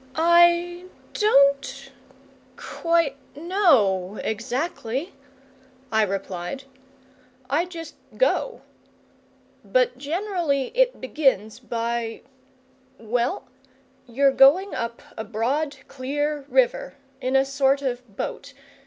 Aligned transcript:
"I 0.15 0.85
don't 1.13 1.91
quite 2.57 3.17
know 3.35 4.19
exactly," 4.23 5.13
I 5.91 6.01
replied. 6.01 6.63
"I 7.51 7.65
just 7.65 7.93
go. 8.17 8.63
But 9.63 9.99
generally 9.99 10.71
it 10.75 10.99
begins 11.01 11.59
by 11.59 12.23
well, 12.97 13.47
you're 14.07 14.31
going 14.31 14.73
up 14.73 15.03
a 15.15 15.23
broad, 15.23 15.77
clear 15.87 16.45
river 16.49 16.95
in 17.21 17.35
a 17.35 17.45
sort 17.45 17.83
of 17.83 17.99
a 17.99 18.11
boat. 18.11 18.53